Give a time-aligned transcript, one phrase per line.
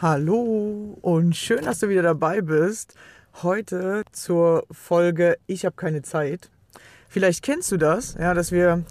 [0.00, 2.94] Hallo und schön, dass du wieder dabei bist.
[3.42, 6.52] Heute zur Folge Ich habe keine Zeit.
[7.08, 8.84] Vielleicht kennst du das, ja, dass wir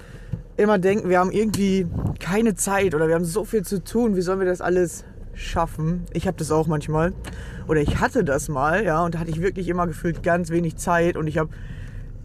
[0.58, 1.88] immer denken, wir haben irgendwie
[2.20, 6.04] keine Zeit oder wir haben so viel zu tun, wie sollen wir das alles schaffen?
[6.12, 7.14] Ich habe das auch manchmal
[7.70, 10.76] oder ich hatte das mal, ja, und da hatte ich wirklich immer gefühlt ganz wenig
[10.76, 11.52] Zeit und ich habe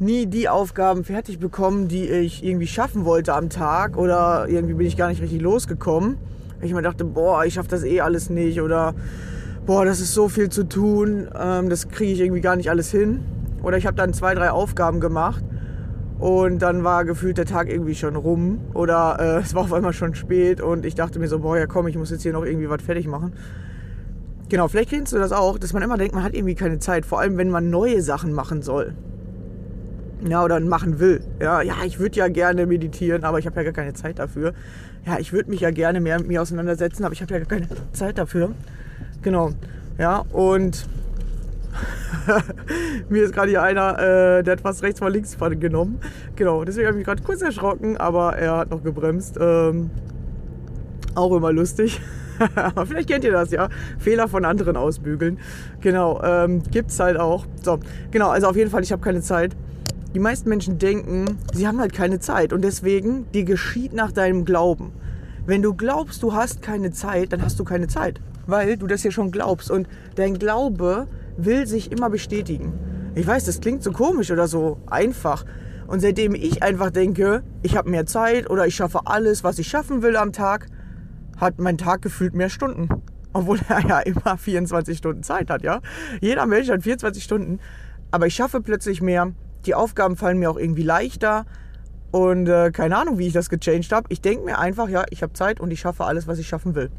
[0.01, 4.89] nie die Aufgaben fertig bekommen, die ich irgendwie schaffen wollte am Tag oder irgendwie bin
[4.89, 6.19] ich gar nicht richtig losgekommen.
[6.63, 8.95] Ich mir dachte, boah, ich schaffe das eh alles nicht oder
[9.67, 12.91] boah, das ist so viel zu tun, ähm, das kriege ich irgendwie gar nicht alles
[12.91, 13.21] hin.
[13.63, 15.45] Oder ich habe dann zwei, drei Aufgaben gemacht
[16.21, 19.93] und dann war gefühlt der Tag irgendwie schon rum oder äh, es war auf einmal
[19.93, 22.45] schon spät und ich dachte mir so, boah, ja komm, ich muss jetzt hier noch
[22.45, 23.33] irgendwie was fertig machen.
[24.49, 27.07] Genau, vielleicht kennst du das auch, dass man immer denkt, man hat irgendwie keine Zeit,
[27.07, 28.95] vor allem wenn man neue Sachen machen soll.
[30.29, 31.23] Ja, oder machen will.
[31.41, 34.53] Ja, ja ich würde ja gerne meditieren, aber ich habe ja gar keine Zeit dafür.
[35.05, 37.69] Ja, ich würde mich ja gerne mehr mit mir auseinandersetzen, aber ich habe ja keine
[37.93, 38.53] Zeit dafür.
[39.23, 39.51] Genau.
[39.99, 40.87] Ja, und
[43.09, 46.01] Mir ist gerade hier einer, äh, der hat fast rechts vor links genommen.
[46.37, 49.39] Genau, deswegen habe ich mich gerade kurz erschrocken, aber er hat noch gebremst.
[49.41, 49.91] Ähm,
[51.15, 52.01] auch immer lustig.
[52.55, 53.69] aber vielleicht kennt ihr das, ja.
[53.99, 55.39] Fehler von anderen ausbügeln.
[55.81, 57.47] Genau, ähm, es halt auch.
[57.63, 57.79] So,
[58.11, 59.55] genau, also auf jeden Fall, ich habe keine Zeit.
[60.15, 64.45] Die meisten Menschen denken, sie haben halt keine Zeit und deswegen, dir geschieht nach deinem
[64.45, 64.93] Glauben.
[65.47, 69.05] Wenn du glaubst, du hast keine Zeit, dann hast du keine Zeit, weil du das
[69.05, 72.75] ja schon glaubst und dein Glaube will sich immer bestätigen.
[73.15, 75.47] Ich weiß, das klingt so komisch oder so einfach.
[75.87, 79.69] Und seitdem ich einfach denke, ich habe mehr Zeit oder ich schaffe alles, was ich
[79.69, 80.67] schaffen will am Tag,
[81.39, 82.89] hat mein Tag gefühlt mehr Stunden.
[83.33, 85.81] Obwohl er ja immer 24 Stunden Zeit hat, ja.
[86.21, 87.61] Jeder Mensch hat 24 Stunden.
[88.11, 89.33] Aber ich schaffe plötzlich mehr.
[89.67, 91.47] Die Aufgaben fallen mir auch irgendwie leichter.
[92.11, 94.07] Und äh, keine Ahnung, wie ich das gechanged habe.
[94.11, 96.75] Ich denke mir einfach, ja, ich habe Zeit und ich schaffe alles, was ich schaffen
[96.75, 96.91] will.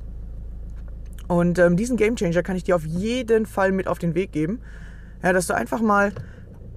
[1.28, 4.60] Und ähm, diesen Gamechanger kann ich dir auf jeden Fall mit auf den Weg geben.
[5.22, 6.12] Ja, dass du einfach mal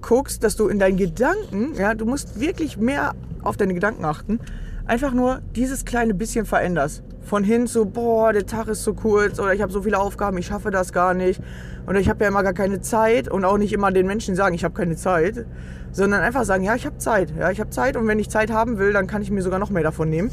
[0.01, 4.39] guckst, dass du in deinen Gedanken, ja, du musst wirklich mehr auf deine Gedanken achten,
[4.87, 7.03] einfach nur dieses kleine bisschen veränderst.
[7.21, 10.37] Von hin zu, boah, der Tag ist so kurz oder ich habe so viele Aufgaben,
[10.37, 11.41] ich schaffe das gar nicht.
[11.85, 14.55] Oder ich habe ja immer gar keine Zeit und auch nicht immer den Menschen sagen,
[14.55, 15.45] ich habe keine Zeit,
[15.91, 17.33] sondern einfach sagen, ja, ich habe Zeit.
[17.37, 19.59] Ja, ich habe Zeit und wenn ich Zeit haben will, dann kann ich mir sogar
[19.59, 20.31] noch mehr davon nehmen.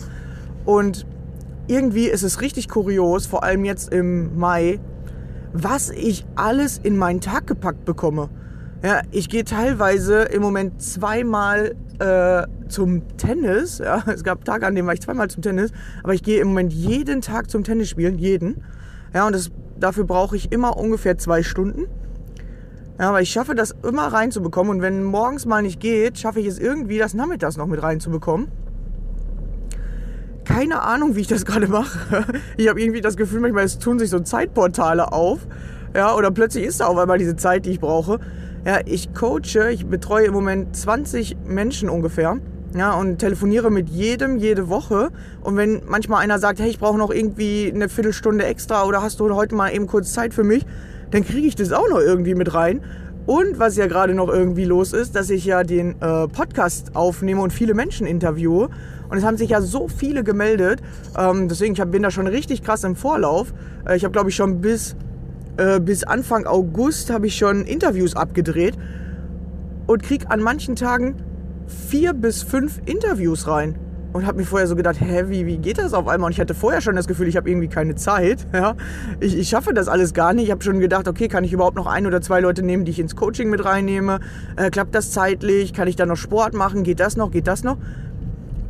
[0.65, 1.07] Und
[1.67, 4.79] irgendwie ist es richtig kurios, vor allem jetzt im Mai,
[5.53, 8.29] was ich alles in meinen Tag gepackt bekomme.
[8.85, 13.79] Ja, ich gehe teilweise im Moment zweimal äh, zum Tennis.
[13.79, 15.73] Ja, es gab Tage, an denen war ich zweimal zum Tennis,
[16.03, 18.63] aber ich gehe im Moment jeden Tag zum Tennis spielen, jeden.
[19.15, 19.51] Ja, und das,
[19.81, 21.87] dafür brauche ich immer ungefähr zwei Stunden.
[23.01, 26.47] Ja, aber ich schaffe das immer reinzubekommen und wenn morgens mal nicht geht, schaffe ich
[26.47, 28.49] es irgendwie, das nachmittags noch mit reinzubekommen.
[30.45, 32.27] Keine Ahnung, wie ich das gerade mache.
[32.59, 35.39] Ich habe irgendwie das Gefühl, manchmal tun sich so Zeitportale auf.
[35.97, 38.21] Ja, oder plötzlich ist da auf einmal diese Zeit, die ich brauche.
[38.67, 42.39] Ja, ich coache, ich betreue im Moment 20 Menschen ungefähr.
[42.75, 45.11] Ja, und telefoniere mit jedem jede Woche.
[45.43, 49.21] Und wenn manchmal einer sagt, hey, ich brauche noch irgendwie eine Viertelstunde extra oder hast
[49.21, 50.65] du heute mal eben kurz Zeit für mich,
[51.11, 52.81] dann kriege ich das auch noch irgendwie mit rein.
[53.27, 57.43] Und was ja gerade noch irgendwie los ist, dass ich ja den äh, Podcast aufnehme
[57.43, 58.71] und viele Menschen interviewe.
[59.11, 60.81] Und es haben sich ja so viele gemeldet.
[61.19, 63.53] Ähm, deswegen, ich hab, bin da schon richtig krass im Vorlauf.
[63.87, 64.97] Äh, ich habe, glaube ich, schon bis
[65.57, 68.75] äh, bis Anfang August habe ich schon Interviews abgedreht
[69.87, 71.17] und krieg an manchen Tagen
[71.67, 73.79] vier bis fünf Interviews rein.
[74.13, 76.29] Und habe mir vorher so gedacht, hä, wie, wie geht das auf einmal?
[76.29, 78.47] Und ich hatte vorher schon das Gefühl, ich habe irgendwie keine Zeit.
[78.53, 78.77] Ja?
[79.19, 80.45] Ich, ich schaffe das alles gar nicht.
[80.45, 82.93] Ich habe schon gedacht, okay, kann ich überhaupt noch ein oder zwei Leute nehmen, die
[82.93, 84.21] ich ins Coaching mit reinnehme?
[84.55, 85.73] Äh, klappt das zeitlich?
[85.73, 86.85] Kann ich da noch Sport machen?
[86.85, 87.33] Geht das noch?
[87.33, 87.77] Geht das noch?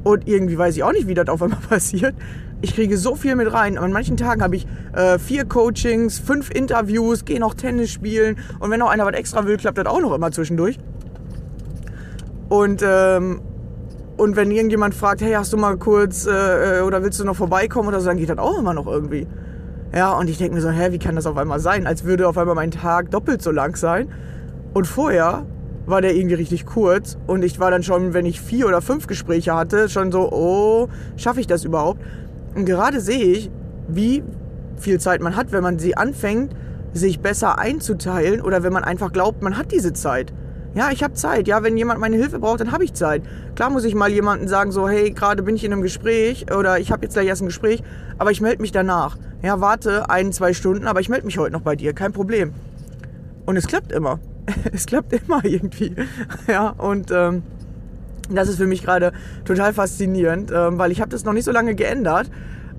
[0.02, 2.14] Und irgendwie weiß ich auch nicht, wie das auf einmal passiert
[2.64, 3.76] ich kriege so viel mit rein.
[3.76, 8.70] An manchen Tagen habe ich äh, vier Coachings, fünf Interviews, gehe noch Tennis spielen und
[8.70, 10.78] wenn noch einer was extra will, klappt das auch noch immer zwischendurch.
[12.48, 13.42] Und, ähm,
[14.16, 17.36] und wenn irgendjemand fragt, hey, hast du mal kurz äh, äh, oder willst du noch
[17.36, 19.26] vorbeikommen oder so, dann geht das auch immer noch irgendwie.
[19.94, 21.86] Ja, und ich denke mir so, hä, wie kann das auf einmal sein?
[21.86, 24.08] Als würde auf einmal mein Tag doppelt so lang sein.
[24.72, 25.44] Und vorher
[25.86, 29.06] war der irgendwie richtig kurz und ich war dann schon, wenn ich vier oder fünf
[29.06, 32.00] Gespräche hatte, schon so, oh, schaffe ich das überhaupt?
[32.54, 33.50] Und gerade sehe ich,
[33.88, 34.22] wie
[34.76, 36.54] viel Zeit man hat, wenn man sie anfängt,
[36.92, 40.32] sich besser einzuteilen oder wenn man einfach glaubt, man hat diese Zeit.
[40.74, 41.46] Ja, ich habe Zeit.
[41.46, 43.22] Ja, wenn jemand meine Hilfe braucht, dann habe ich Zeit.
[43.54, 46.80] Klar muss ich mal jemandem sagen, so, hey, gerade bin ich in einem Gespräch oder
[46.80, 47.82] ich habe jetzt gleich erst ein Gespräch,
[48.18, 49.16] aber ich melde mich danach.
[49.42, 52.52] Ja, warte ein, zwei Stunden, aber ich melde mich heute noch bei dir, kein Problem.
[53.46, 54.18] Und es klappt immer.
[54.72, 55.94] es klappt immer irgendwie.
[56.48, 57.42] Ja, und ähm,
[58.30, 59.12] das ist für mich gerade
[59.44, 62.30] total faszinierend, ähm, weil ich habe das noch nicht so lange geändert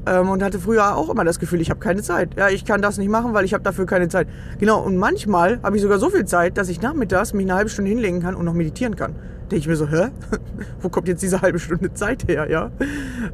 [0.05, 2.35] ähm, und hatte früher auch immer das Gefühl, ich habe keine Zeit.
[2.37, 4.27] Ja, ich kann das nicht machen, weil ich habe dafür keine Zeit.
[4.59, 7.69] Genau, und manchmal habe ich sogar so viel Zeit, dass ich nachmittags mich eine halbe
[7.69, 9.15] Stunde hinlegen kann und noch meditieren kann
[9.55, 10.09] denke ich mir so, hä?
[10.81, 12.71] Wo kommt jetzt diese halbe Stunde Zeit her, ja?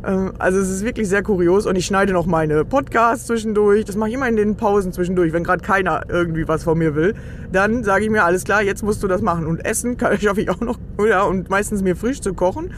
[0.05, 3.85] Ähm, also es ist wirklich sehr kurios und ich schneide noch meine Podcasts zwischendurch.
[3.85, 6.93] Das mache ich immer in den Pausen zwischendurch, wenn gerade keiner irgendwie was von mir
[6.93, 7.15] will.
[7.51, 9.47] Dann sage ich mir, alles klar, jetzt musst du das machen.
[9.47, 12.71] Und Essen schaffe ich auch noch, ja, und meistens mir frisch zu kochen.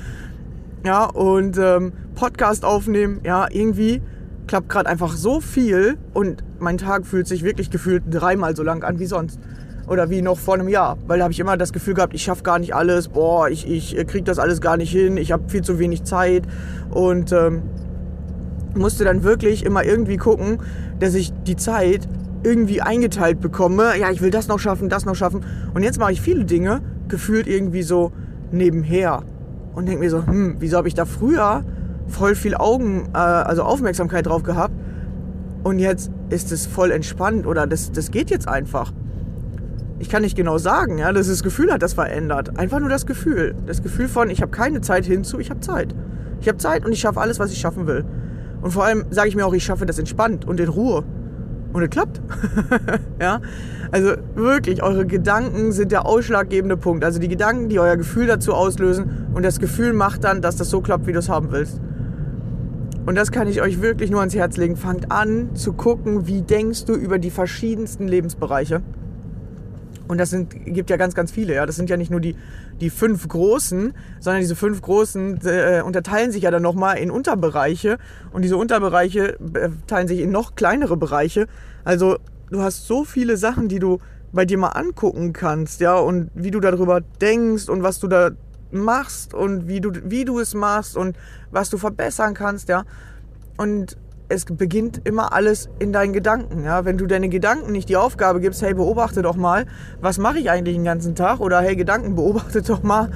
[0.85, 4.01] Ja, und ähm, Podcast aufnehmen, ja, irgendwie
[4.47, 8.83] klappt gerade einfach so viel und mein Tag fühlt sich wirklich gefühlt dreimal so lang
[8.83, 9.37] an wie sonst
[9.87, 10.97] oder wie noch vor einem Jahr.
[11.07, 13.69] Weil da habe ich immer das Gefühl gehabt, ich schaffe gar nicht alles, boah, ich,
[13.69, 16.43] ich äh, kriege das alles gar nicht hin, ich habe viel zu wenig Zeit
[16.91, 17.63] und ähm,
[18.75, 20.59] musste dann wirklich immer irgendwie gucken,
[20.99, 22.07] dass ich die Zeit
[22.43, 23.97] irgendwie eingeteilt bekomme.
[23.99, 25.45] Ja, ich will das noch schaffen, das noch schaffen.
[25.73, 28.11] Und jetzt mache ich viele Dinge gefühlt irgendwie so
[28.51, 29.23] nebenher
[29.75, 31.63] und denke mir so, hm, wieso habe ich da früher
[32.07, 34.73] voll viel Augen, äh, also Aufmerksamkeit drauf gehabt
[35.63, 38.91] und jetzt ist es voll entspannt oder das, das geht jetzt einfach
[40.03, 42.59] ich kann nicht genau sagen, ja, dass das Gefühl hat das verändert.
[42.59, 43.55] Einfach nur das Gefühl.
[43.65, 45.95] Das Gefühl von, ich habe keine Zeit hinzu, ich habe Zeit.
[46.41, 48.03] Ich habe Zeit und ich schaffe alles, was ich schaffen will.
[48.61, 51.05] Und vor allem sage ich mir auch, ich schaffe das entspannt und in Ruhe.
[51.71, 52.21] Und es klappt.
[53.21, 53.39] ja?
[53.91, 57.05] Also wirklich, eure Gedanken sind der ausschlaggebende Punkt.
[57.05, 60.69] Also die Gedanken, die euer Gefühl dazu auslösen und das Gefühl macht dann, dass das
[60.69, 61.79] so klappt, wie du es haben willst.
[63.05, 64.75] Und das kann ich euch wirklich nur ans Herz legen.
[64.75, 68.81] Fangt an zu gucken, wie denkst du über die verschiedensten Lebensbereiche.
[70.07, 71.53] Und das sind, gibt ja ganz, ganz viele.
[71.53, 71.65] Ja?
[71.65, 72.35] Das sind ja nicht nur die,
[72.81, 77.97] die fünf großen, sondern diese fünf großen äh, unterteilen sich ja dann nochmal in Unterbereiche.
[78.31, 81.47] Und diese Unterbereiche äh, teilen sich in noch kleinere Bereiche.
[81.83, 82.17] Also
[82.49, 83.99] du hast so viele Sachen, die du
[84.33, 88.31] bei dir mal angucken kannst, ja, und wie du darüber denkst und was du da
[88.71, 91.15] machst und wie du, wie du es machst und
[91.51, 92.83] was du verbessern kannst, ja.
[93.57, 93.97] Und
[94.33, 96.63] es beginnt immer alles in deinen Gedanken.
[96.63, 96.85] Ja?
[96.85, 99.65] Wenn du deinen Gedanken nicht die Aufgabe gibst, hey, beobachte doch mal,
[100.01, 101.39] was mache ich eigentlich den ganzen Tag?
[101.39, 103.11] Oder hey, Gedanken, beobachte doch mal,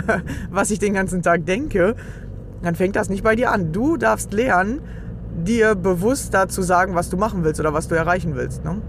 [0.50, 1.96] was ich den ganzen Tag denke.
[2.62, 3.72] dann fängt das nicht bei dir an.
[3.72, 4.80] Du darfst lernen,
[5.44, 8.64] dir bewusst dazu sagen, was du machen willst oder was du erreichen willst.
[8.64, 8.80] Ne?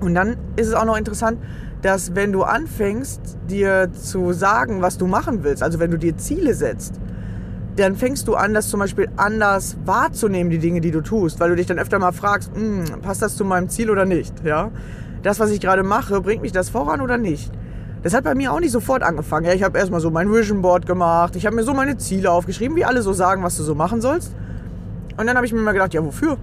[0.00, 1.38] Und dann ist es auch noch interessant,
[1.82, 6.16] dass wenn du anfängst, dir zu sagen, was du machen willst, also wenn du dir
[6.16, 6.98] Ziele setzt,
[7.76, 11.50] dann fängst du an, das zum Beispiel anders wahrzunehmen, die Dinge, die du tust, weil
[11.50, 14.44] du dich dann öfter mal fragst, hm, passt das zu meinem Ziel oder nicht?
[14.44, 14.70] Ja?
[15.22, 17.50] Das, was ich gerade mache, bringt mich das voran oder nicht?
[18.02, 19.46] Das hat bei mir auch nicht sofort angefangen.
[19.46, 22.30] Ja, ich habe erstmal so mein Vision Board gemacht, ich habe mir so meine Ziele
[22.30, 24.34] aufgeschrieben, wie alle so sagen, was du so machen sollst.
[25.16, 26.36] Und dann habe ich mir mal gedacht, ja, wofür?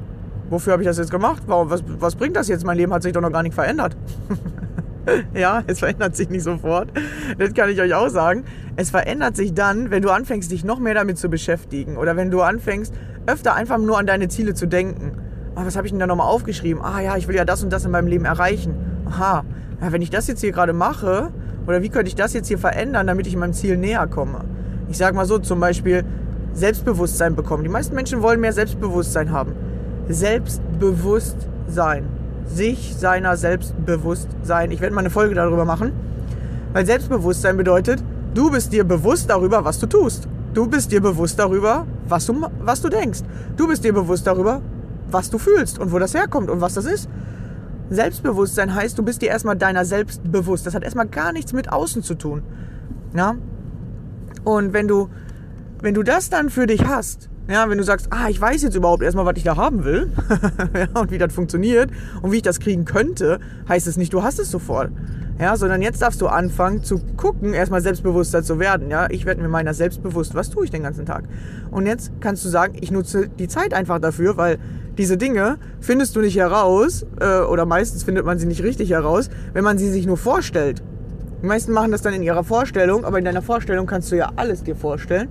[0.50, 1.44] Wofür habe ich das jetzt gemacht?
[1.48, 2.66] Warum, was, was bringt das jetzt?
[2.66, 3.96] Mein Leben hat sich doch noch gar nicht verändert.
[5.34, 6.90] ja, es verändert sich nicht sofort.
[7.38, 8.44] Das kann ich euch auch sagen.
[8.76, 11.98] Es verändert sich dann, wenn du anfängst, dich noch mehr damit zu beschäftigen.
[11.98, 12.94] Oder wenn du anfängst,
[13.28, 15.14] öfter einfach nur an deine Ziele zu denken.
[15.56, 16.82] Ah, was habe ich denn da nochmal aufgeschrieben?
[16.84, 18.76] Ah ja, ich will ja das und das in meinem Leben erreichen.
[19.06, 19.44] Aha,
[19.82, 21.32] ja, wenn ich das jetzt hier gerade mache,
[21.68, 24.46] oder wie könnte ich das jetzt hier verändern, damit ich meinem Ziel näher komme?
[24.90, 26.06] Ich sage mal so, zum Beispiel
[26.54, 27.64] Selbstbewusstsein bekommen.
[27.64, 29.54] Die meisten Menschen wollen mehr Selbstbewusstsein haben.
[30.08, 32.06] Selbstbewusstsein
[32.46, 34.72] sich seiner selbst bewusst sein.
[34.72, 35.92] Ich werde mal eine Folge darüber machen.
[36.74, 40.28] Weil Selbstbewusstsein bedeutet, du bist dir bewusst darüber, was du tust.
[40.54, 43.22] Du bist dir bewusst darüber, was du, was du denkst.
[43.56, 44.62] Du bist dir bewusst darüber,
[45.10, 47.10] was du fühlst und wo das herkommt und was das ist.
[47.90, 50.66] Selbstbewusstsein heißt, du bist dir erstmal deiner selbst bewusst.
[50.66, 52.44] Das hat erstmal gar nichts mit außen zu tun.
[53.14, 53.36] Ja?
[54.44, 55.10] Und wenn du,
[55.82, 58.76] wenn du das dann für dich hast, ja, wenn du sagst, ah, ich weiß jetzt
[58.76, 60.12] überhaupt erstmal, was ich da haben will
[60.76, 61.90] ja, und wie das funktioniert
[62.22, 64.92] und wie ich das kriegen könnte, heißt es nicht, du hast es sofort.
[65.40, 68.92] Ja, sondern jetzt darfst du anfangen zu gucken, erstmal selbstbewusster zu werden.
[68.92, 71.24] Ja, ich werde mir meiner selbst bewusst, was tue ich den ganzen Tag.
[71.72, 74.60] Und jetzt kannst du sagen, ich nutze die Zeit einfach dafür, weil
[75.00, 79.32] diese Dinge findest du nicht heraus äh, oder meistens findet man sie nicht richtig heraus,
[79.54, 80.84] wenn man sie sich nur vorstellt.
[81.42, 84.32] Die meisten machen das dann in ihrer Vorstellung, aber in deiner Vorstellung kannst du ja
[84.36, 85.30] alles dir vorstellen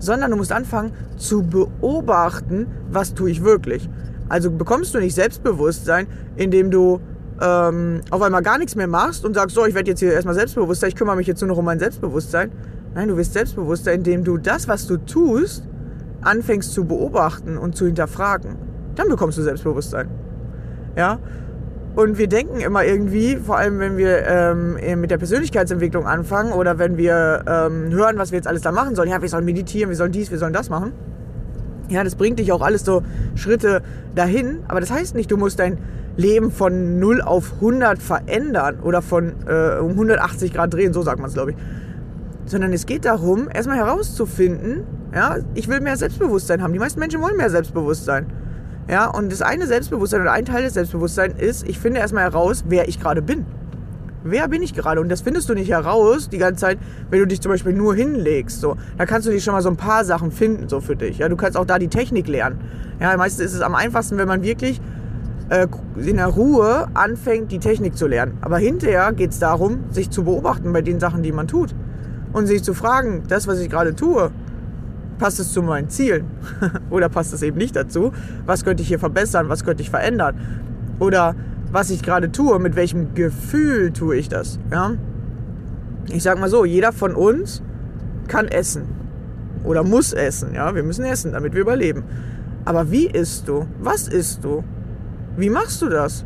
[0.00, 3.88] sondern du musst anfangen zu beobachten, was tue ich wirklich.
[4.28, 7.00] Also bekommst du nicht Selbstbewusstsein, indem du
[7.40, 10.34] ähm, auf einmal gar nichts mehr machst und sagst, so, ich werde jetzt hier erstmal
[10.34, 12.50] selbstbewusster, ich kümmere mich jetzt nur noch um mein Selbstbewusstsein.
[12.94, 15.68] Nein, du wirst selbstbewusster, indem du das, was du tust,
[16.22, 18.56] anfängst zu beobachten und zu hinterfragen.
[18.96, 20.08] Dann bekommst du Selbstbewusstsein.
[20.96, 21.18] Ja?
[21.96, 26.78] Und wir denken immer irgendwie, vor allem wenn wir ähm, mit der Persönlichkeitsentwicklung anfangen oder
[26.78, 29.08] wenn wir ähm, hören, was wir jetzt alles da machen sollen.
[29.08, 30.92] Ja, wir sollen meditieren, wir sollen dies, wir sollen das machen.
[31.88, 33.02] Ja, das bringt dich auch alles so
[33.34, 33.82] Schritte
[34.14, 34.60] dahin.
[34.68, 35.78] Aber das heißt nicht, du musst dein
[36.16, 41.18] Leben von 0 auf 100 verändern oder von äh, um 180 Grad drehen, so sagt
[41.18, 41.56] man es, glaube ich.
[42.46, 46.72] Sondern es geht darum, erstmal herauszufinden, ja, ich will mehr Selbstbewusstsein haben.
[46.72, 48.26] Die meisten Menschen wollen mehr Selbstbewusstsein.
[48.88, 52.64] Ja, und das eine Selbstbewusstsein oder ein Teil des Selbstbewusstseins ist, ich finde erstmal heraus,
[52.68, 53.46] wer ich gerade bin.
[54.22, 55.00] Wer bin ich gerade?
[55.00, 57.94] Und das findest du nicht heraus die ganze Zeit, wenn du dich zum Beispiel nur
[57.94, 58.60] hinlegst.
[58.60, 61.18] So, da kannst du dich schon mal so ein paar Sachen finden so für dich.
[61.18, 62.60] Ja, du kannst auch da die Technik lernen.
[63.00, 64.80] Ja, meistens ist es am einfachsten, wenn man wirklich
[65.48, 68.36] äh, in der Ruhe anfängt, die Technik zu lernen.
[68.42, 71.74] Aber hinterher geht es darum, sich zu beobachten bei den Sachen, die man tut
[72.32, 74.30] und sich zu fragen, das, was ich gerade tue,
[75.20, 76.24] passt es zu meinen Zielen
[76.90, 78.12] oder passt es eben nicht dazu?
[78.46, 79.48] Was könnte ich hier verbessern?
[79.50, 80.34] Was könnte ich verändern?
[80.98, 81.36] Oder
[81.70, 84.58] was ich gerade tue, mit welchem Gefühl tue ich das?
[84.72, 84.94] Ja?
[86.08, 87.62] Ich sag mal so, jeder von uns
[88.26, 88.84] kann essen
[89.62, 90.54] oder muss essen.
[90.54, 92.02] Ja, wir müssen essen, damit wir überleben.
[92.64, 93.66] Aber wie isst du?
[93.78, 94.64] Was isst du?
[95.36, 96.24] Wie machst du das?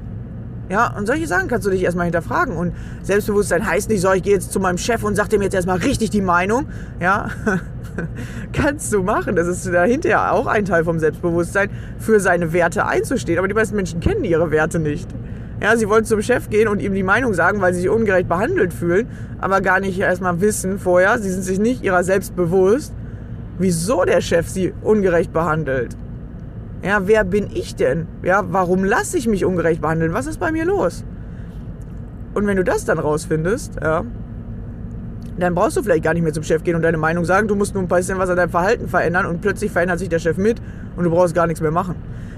[0.70, 2.56] Ja, und solche Sachen kannst du dich erstmal hinterfragen.
[2.56, 5.54] Und Selbstbewusstsein heißt nicht so, ich gehe jetzt zu meinem Chef und sage dem jetzt
[5.54, 6.66] erstmal richtig die Meinung.
[7.00, 7.28] Ja,
[8.52, 9.36] kannst du machen.
[9.36, 13.38] Das ist dahinter ja auch ein Teil vom Selbstbewusstsein, für seine Werte einzustehen.
[13.38, 15.08] Aber die meisten Menschen kennen ihre Werte nicht.
[15.60, 18.28] Ja, sie wollen zum Chef gehen und ihm die Meinung sagen, weil sie sich ungerecht
[18.28, 19.06] behandelt fühlen,
[19.40, 22.92] aber gar nicht erstmal wissen vorher, sie sind sich nicht ihrer selbst bewusst,
[23.58, 25.96] wieso der Chef sie ungerecht behandelt.
[26.84, 28.06] Ja, wer bin ich denn?
[28.22, 30.12] Ja, warum lasse ich mich ungerecht behandeln?
[30.12, 31.02] Was ist bei mir los?
[32.34, 34.04] Und wenn du das dann rausfindest, ja,
[35.38, 37.48] dann brauchst du vielleicht gar nicht mehr zum Chef gehen und deine Meinung sagen.
[37.48, 40.18] Du musst nur ein bisschen was an deinem Verhalten verändern und plötzlich verändert sich der
[40.18, 40.60] Chef mit
[40.96, 41.94] und du brauchst gar nichts mehr machen.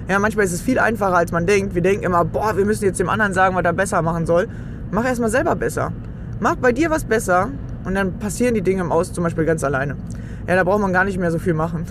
[0.09, 1.75] Ja, manchmal ist es viel einfacher, als man denkt.
[1.75, 4.47] Wir denken immer, boah, wir müssen jetzt dem anderen sagen, was er besser machen soll.
[4.93, 5.93] Mach erstmal selber besser.
[6.39, 7.49] Mach bei dir was besser
[7.85, 9.97] und dann passieren die Dinge im Aus zum Beispiel ganz alleine
[10.49, 11.87] ja, da braucht man gar nicht mehr so viel machen.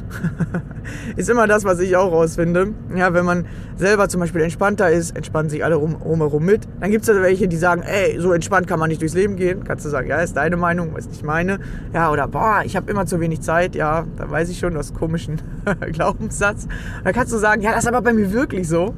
[1.17, 2.73] ist immer das, was ich auch rausfinde.
[2.95, 3.45] Ja, wenn man
[3.75, 6.61] selber zum Beispiel entspannter ist, entspannen sich alle rum, rumherum mit.
[6.79, 9.35] Dann gibt es also welche, die sagen, ey, so entspannt kann man nicht durchs Leben
[9.35, 9.65] gehen.
[9.65, 11.59] Kannst du sagen, ja, ist deine Meinung, ist nicht meine.
[11.93, 13.75] Ja, oder boah, ich habe immer zu wenig Zeit.
[13.75, 15.41] Ja, da weiß ich schon, du hast komischen
[15.91, 16.67] Glaubenssatz.
[17.03, 18.93] Da kannst du sagen, ja, das ist aber bei mir wirklich so.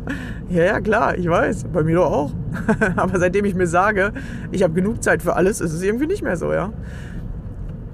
[0.49, 2.31] Ja, ja, klar, ich weiß, bei mir doch auch.
[2.95, 4.13] aber seitdem ich mir sage,
[4.51, 6.71] ich habe genug Zeit für alles, ist es irgendwie nicht mehr so, ja.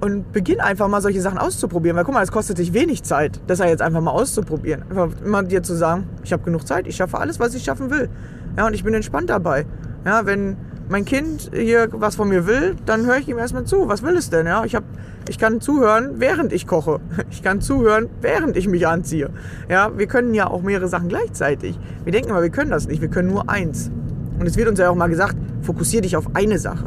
[0.04, 1.96] Und beginn einfach mal solche Sachen auszuprobieren.
[1.96, 4.82] Weil guck mal, es kostet dich wenig Zeit, das ja jetzt einfach mal auszuprobieren.
[4.90, 7.90] Einfach immer dir zu sagen, ich habe genug Zeit, ich schaffe alles, was ich schaffen
[7.90, 8.10] will.
[8.56, 9.64] Ja, und ich bin entspannt dabei.
[10.04, 10.58] Ja, wenn
[10.90, 13.88] mein Kind hier was von mir will, dann höre ich ihm erstmal zu.
[13.88, 14.46] Was will es denn?
[14.46, 14.84] Ja, ich, hab,
[15.26, 17.00] ich kann zuhören, während ich koche.
[17.30, 19.30] Ich kann zuhören, während ich mich anziehe.
[19.70, 21.78] Ja, wir können ja auch mehrere Sachen gleichzeitig.
[22.04, 23.00] Wir denken immer, wir können das nicht.
[23.00, 23.90] Wir können nur eins.
[24.38, 26.84] Und es wird uns ja auch mal gesagt, fokussiere dich auf eine Sache.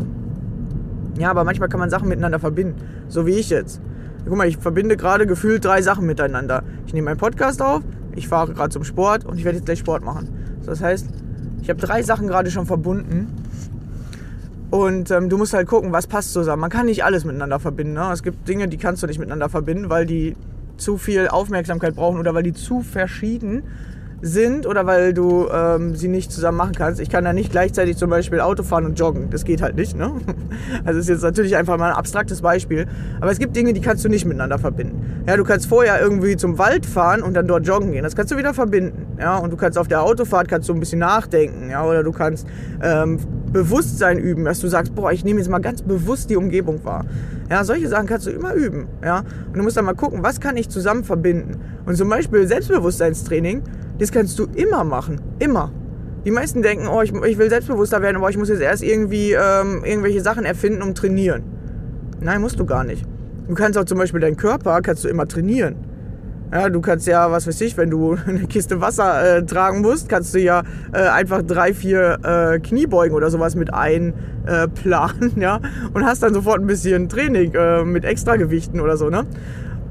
[1.20, 2.76] Ja, aber manchmal kann man Sachen miteinander verbinden.
[3.08, 3.82] So wie ich jetzt.
[4.26, 6.64] Guck mal, ich verbinde gerade gefühlt drei Sachen miteinander.
[6.86, 7.82] Ich nehme meinen Podcast auf,
[8.16, 10.30] ich fahre gerade zum Sport und ich werde jetzt gleich Sport machen.
[10.62, 11.08] So, das heißt,
[11.62, 13.28] ich habe drei Sachen gerade schon verbunden.
[14.70, 16.60] Und ähm, du musst halt gucken, was passt zusammen.
[16.60, 17.94] Man kann nicht alles miteinander verbinden.
[17.94, 18.10] Ne?
[18.12, 20.36] Es gibt Dinge, die kannst du nicht miteinander verbinden, weil die
[20.76, 23.64] zu viel Aufmerksamkeit brauchen oder weil die zu verschieden
[24.22, 27.00] sind oder weil du ähm, sie nicht zusammen machen kannst.
[27.00, 29.30] Ich kann da nicht gleichzeitig zum Beispiel Auto fahren und joggen.
[29.30, 29.96] Das geht halt nicht.
[29.96, 30.12] Ne?
[30.86, 32.88] Also ist jetzt natürlich einfach mal ein abstraktes Beispiel.
[33.20, 35.24] Aber es gibt Dinge, die kannst du nicht miteinander verbinden.
[35.28, 38.04] Ja, du kannst vorher irgendwie zum Wald fahren und dann dort joggen gehen.
[38.04, 39.18] Das kannst du wieder verbinden.
[39.20, 41.70] Ja, und du kannst auf der Autofahrt kannst du ein bisschen nachdenken.
[41.70, 42.48] Ja, oder du kannst
[42.82, 43.20] ähm,
[43.58, 47.06] Bewusstsein üben, dass du sagst, boah, ich nehme jetzt mal ganz bewusst die Umgebung wahr.
[47.50, 48.88] Ja, solche Sachen kannst du immer üben.
[49.04, 51.60] Ja, und du musst dann mal gucken, was kann ich zusammen verbinden.
[51.86, 53.64] Und zum Beispiel Selbstbewusstseinstraining
[54.00, 55.20] das kannst du immer machen.
[55.40, 55.72] Immer.
[56.26, 59.32] Die meisten denken, oh, ich, ich will selbstbewusster werden, aber ich muss jetzt erst irgendwie
[59.32, 61.44] ähm, irgendwelche Sachen erfinden, um trainieren.
[62.20, 63.06] Nein, musst du gar nicht.
[63.48, 65.76] Du kannst auch zum Beispiel deinen Körper, kannst du immer trainieren.
[66.52, 70.08] Ja, du kannst ja, was weiß ich, wenn du eine Kiste Wasser äh, tragen musst,
[70.08, 70.64] kannst du ja
[70.94, 75.60] äh, einfach drei, vier äh, Kniebeugen oder sowas mit einplanen, ja,
[75.94, 79.26] und hast dann sofort ein bisschen Training äh, mit Extragewichten oder so, ne?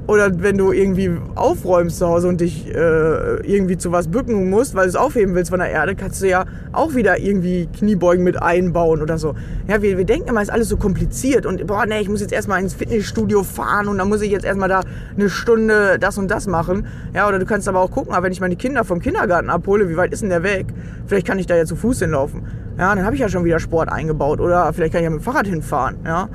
[0.07, 4.73] Oder wenn du irgendwie aufräumst zu Hause und dich äh, irgendwie zu was bücken musst,
[4.73, 8.23] weil du es aufheben willst von der Erde, kannst du ja auch wieder irgendwie Kniebeugen
[8.23, 9.35] mit einbauen oder so.
[9.67, 12.31] Ja, wir, wir denken immer, ist alles so kompliziert und boah, nee, ich muss jetzt
[12.31, 14.81] erstmal ins Fitnessstudio fahren und dann muss ich jetzt erstmal da
[15.17, 16.87] eine Stunde das und das machen.
[17.13, 19.97] Ja, oder du kannst aber auch gucken, wenn ich meine Kinder vom Kindergarten abhole, wie
[19.97, 20.67] weit ist denn der Weg?
[21.05, 22.43] Vielleicht kann ich da ja zu Fuß hinlaufen.
[22.77, 25.19] Ja, dann habe ich ja schon wieder Sport eingebaut oder vielleicht kann ich ja mit
[25.19, 26.29] dem Fahrrad hinfahren, ja.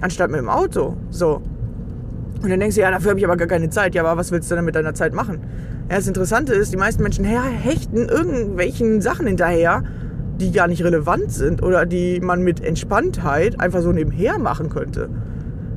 [0.00, 0.96] Anstatt mit dem Auto.
[1.10, 1.42] So.
[2.42, 3.94] Und dann denkst du, ja, dafür habe ich aber gar keine Zeit.
[3.94, 5.40] Ja, aber was willst du denn mit deiner Zeit machen?
[5.90, 9.82] Ja, das Interessante ist, die meisten Menschen hechten irgendwelchen Sachen hinterher,
[10.38, 15.08] die gar nicht relevant sind oder die man mit Entspanntheit einfach so nebenher machen könnte.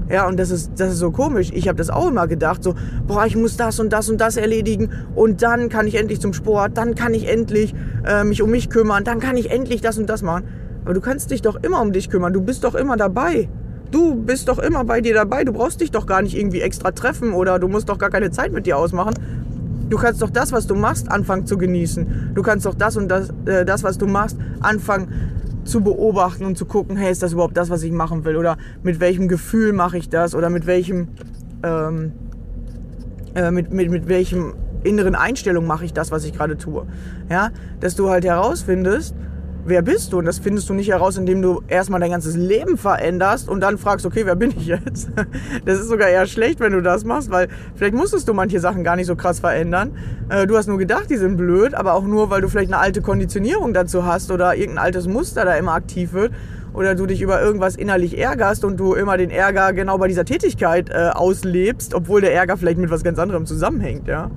[0.09, 1.51] Ja, und das ist, das ist so komisch.
[1.53, 2.75] Ich habe das auch immer gedacht, so,
[3.07, 6.33] boah, ich muss das und das und das erledigen und dann kann ich endlich zum
[6.33, 7.73] Sport, dann kann ich endlich
[8.05, 10.43] äh, mich um mich kümmern, dann kann ich endlich das und das machen.
[10.83, 13.47] Aber du kannst dich doch immer um dich kümmern, du bist doch immer dabei.
[13.91, 15.43] Du bist doch immer bei dir dabei.
[15.43, 18.31] Du brauchst dich doch gar nicht irgendwie extra treffen oder du musst doch gar keine
[18.31, 19.13] Zeit mit dir ausmachen.
[19.89, 22.31] Du kannst doch das, was du machst, anfangen zu genießen.
[22.33, 25.09] Du kannst doch das und das, äh, das was du machst, anfangen
[25.65, 28.37] zu beobachten und zu gucken, hey, ist das überhaupt das, was ich machen will?
[28.37, 30.33] Oder mit welchem Gefühl mache ich das?
[30.33, 31.09] Oder mit welchem,
[31.63, 32.13] ähm,
[33.35, 36.87] äh, mit, mit, mit welchem inneren Einstellung mache ich das, was ich gerade tue?
[37.29, 37.51] Ja,
[37.81, 39.13] dass du halt herausfindest,
[39.65, 40.19] wer bist du?
[40.19, 43.77] Und das findest du nicht heraus, indem du erstmal dein ganzes Leben veränderst und dann
[43.77, 45.09] fragst, okay, wer bin ich jetzt?
[45.65, 48.83] Das ist sogar eher schlecht, wenn du das machst, weil vielleicht musstest du manche Sachen
[48.83, 49.91] gar nicht so krass verändern.
[50.29, 52.81] Äh, du hast nur gedacht, die sind blöd, aber auch nur, weil du vielleicht eine
[52.81, 56.31] alte Konditionierung dazu hast oder irgendein altes Muster da immer aktiv wird
[56.73, 60.25] oder du dich über irgendwas innerlich ärgerst und du immer den Ärger genau bei dieser
[60.25, 64.31] Tätigkeit äh, auslebst, obwohl der Ärger vielleicht mit was ganz anderem zusammenhängt, ja.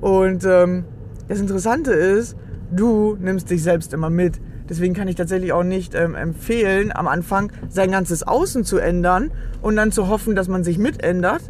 [0.00, 0.84] Und ähm,
[1.28, 2.36] das Interessante ist,
[2.70, 4.40] du nimmst dich selbst immer mit.
[4.68, 9.30] Deswegen kann ich tatsächlich auch nicht ähm, empfehlen, am Anfang sein ganzes Außen zu ändern
[9.62, 11.42] und dann zu hoffen, dass man sich mitändert.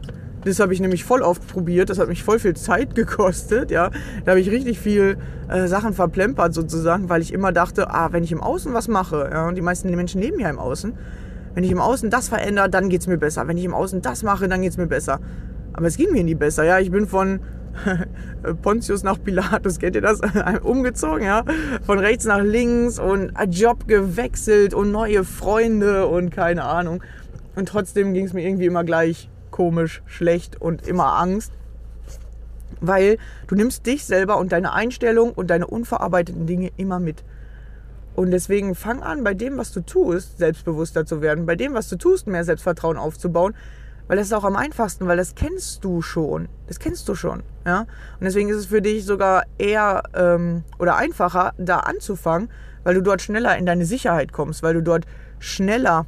[0.44, 1.90] Das habe ich nämlich voll oft probiert.
[1.90, 3.70] Das hat mich voll viel Zeit gekostet.
[3.70, 3.90] Ja,
[4.24, 8.22] da habe ich richtig viel äh, Sachen verplempert sozusagen, weil ich immer dachte, ah, wenn
[8.22, 10.94] ich im Außen was mache, ja, und die meisten Menschen leben ja im Außen,
[11.54, 13.48] wenn ich im Außen das verändere, dann geht es mir besser.
[13.48, 15.18] Wenn ich im Außen das mache, dann geht es mir besser.
[15.72, 16.64] Aber es ging mir nie besser.
[16.64, 17.40] Ja, ich bin von
[18.62, 20.20] Pontius nach Pilatus, kennt ihr das?
[20.62, 21.44] Umgezogen, ja.
[21.84, 27.02] Von rechts nach links und Job gewechselt und neue Freunde und keine Ahnung.
[27.54, 31.52] Und trotzdem ging es mir irgendwie immer gleich komisch, schlecht und immer Angst.
[32.80, 37.24] Weil du nimmst dich selber und deine Einstellung und deine unverarbeiteten Dinge immer mit.
[38.14, 41.88] Und deswegen fang an, bei dem, was du tust, selbstbewusster zu werden, bei dem, was
[41.88, 43.54] du tust, mehr Selbstvertrauen aufzubauen,
[44.08, 46.48] weil das ist auch am einfachsten, weil das kennst du schon.
[46.66, 47.42] Das kennst du schon.
[47.64, 47.80] Ja?
[47.80, 52.48] Und deswegen ist es für dich sogar eher ähm, oder einfacher, da anzufangen,
[52.84, 55.06] weil du dort schneller in deine Sicherheit kommst, weil du dort
[55.38, 56.06] schneller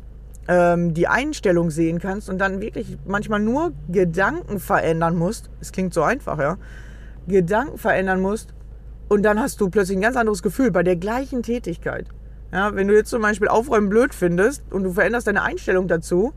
[0.48, 5.50] ähm, die Einstellung sehen kannst und dann wirklich manchmal nur Gedanken verändern musst.
[5.60, 6.56] Es klingt so einfach, ja.
[7.28, 8.54] Gedanken verändern musst
[9.08, 12.06] und dann hast du plötzlich ein ganz anderes Gefühl bei der gleichen Tätigkeit.
[12.50, 16.32] Ja, wenn du jetzt zum Beispiel Aufräumen blöd findest und du veränderst deine Einstellung dazu,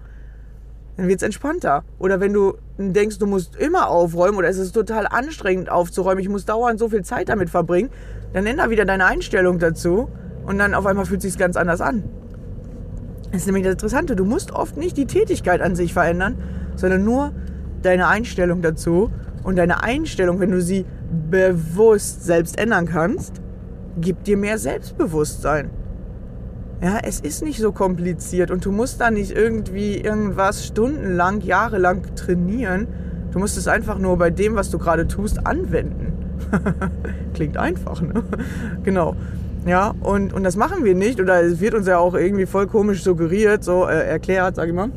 [0.97, 1.83] dann wird es entspannter.
[1.99, 6.29] Oder wenn du denkst, du musst immer aufräumen oder es ist total anstrengend aufzuräumen, ich
[6.29, 7.89] muss dauernd so viel Zeit damit verbringen,
[8.33, 10.09] dann änder wieder deine Einstellung dazu
[10.45, 12.03] und dann auf einmal fühlt es sich ganz anders an.
[13.31, 16.37] Das ist nämlich das Interessante, du musst oft nicht die Tätigkeit an sich verändern,
[16.75, 17.31] sondern nur
[17.81, 19.11] deine Einstellung dazu.
[19.43, 20.85] Und deine Einstellung, wenn du sie
[21.29, 23.41] bewusst selbst ändern kannst,
[23.97, 25.69] gibt dir mehr Selbstbewusstsein.
[26.83, 32.13] Ja, es ist nicht so kompliziert und du musst da nicht irgendwie irgendwas stundenlang, jahrelang
[32.15, 32.87] trainieren.
[33.31, 36.11] Du musst es einfach nur bei dem, was du gerade tust, anwenden.
[37.33, 38.21] Klingt einfach, ne?
[38.83, 39.15] genau.
[39.65, 41.21] Ja, und, und das machen wir nicht.
[41.21, 44.73] Oder es wird uns ja auch irgendwie voll komisch suggeriert, so äh, erklärt, sag ich
[44.73, 44.91] mal,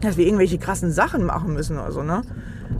[0.00, 2.22] dass wir irgendwelche krassen Sachen machen müssen oder so, ne?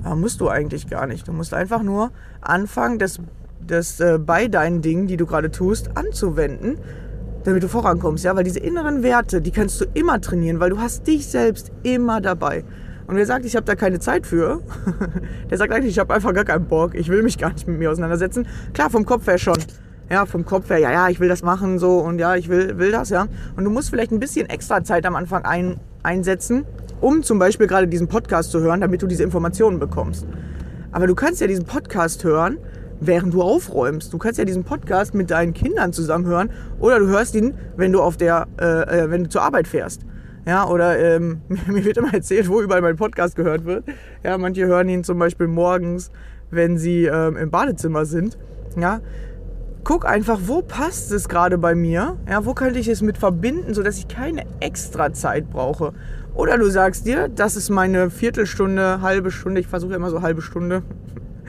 [0.04, 1.26] Aber musst du eigentlich gar nicht.
[1.26, 3.18] Du musst einfach nur anfangen, das,
[3.66, 6.78] das äh, bei deinen Dingen, die du gerade tust, anzuwenden
[7.44, 10.78] damit du vorankommst, ja, weil diese inneren Werte, die kannst du immer trainieren, weil du
[10.78, 12.64] hast dich selbst immer dabei.
[13.06, 14.60] Und wer sagt, ich habe da keine Zeit für,
[15.50, 17.78] der sagt eigentlich, ich habe einfach gar keinen Bock, ich will mich gar nicht mit
[17.78, 18.46] mir auseinandersetzen.
[18.74, 19.56] Klar, vom Kopf her schon.
[20.10, 22.78] Ja, vom Kopf her, ja, ja, ich will das machen, so und ja, ich will,
[22.78, 23.26] will das, ja.
[23.56, 26.64] Und du musst vielleicht ein bisschen extra Zeit am Anfang ein, einsetzen,
[27.00, 30.26] um zum Beispiel gerade diesen Podcast zu hören, damit du diese Informationen bekommst.
[30.92, 32.58] Aber du kannst ja diesen Podcast hören
[33.00, 34.12] während du aufräumst.
[34.12, 38.02] Du kannst ja diesen Podcast mit deinen Kindern zusammenhören oder du hörst ihn, wenn du
[38.02, 40.02] auf der, äh, äh wenn du zur Arbeit fährst.
[40.46, 43.84] Ja, oder ähm, mir wird immer erzählt, wo überall mein Podcast gehört wird.
[44.24, 46.10] Ja, manche hören ihn zum Beispiel morgens,
[46.50, 48.38] wenn sie ähm, im Badezimmer sind.
[48.76, 49.00] Ja,
[49.84, 52.16] guck einfach, wo passt es gerade bei mir?
[52.28, 55.92] Ja, wo könnte ich es mit verbinden, sodass ich keine extra Zeit brauche?
[56.34, 60.40] Oder du sagst dir, das ist meine Viertelstunde, halbe Stunde, ich versuche immer so halbe
[60.40, 60.82] Stunde,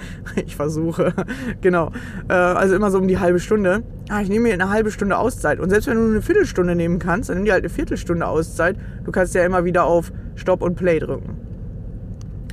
[0.45, 1.13] ich versuche.
[1.61, 1.91] genau.
[2.27, 3.83] Äh, also immer so um die halbe Stunde.
[4.09, 5.59] Ah, ich nehme mir eine halbe Stunde Auszeit.
[5.59, 8.77] Und selbst wenn du eine Viertelstunde nehmen kannst, dann nimm dir halt eine Viertelstunde Auszeit.
[9.05, 11.37] Du kannst ja immer wieder auf Stop und Play drücken.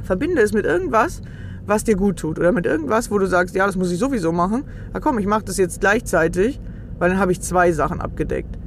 [0.02, 1.22] Verbinde es mit irgendwas,
[1.66, 2.38] was dir gut tut.
[2.38, 4.64] Oder mit irgendwas, wo du sagst, ja, das muss ich sowieso machen.
[4.92, 6.60] Na komm, ich mache das jetzt gleichzeitig,
[6.98, 8.58] weil dann habe ich zwei Sachen abgedeckt.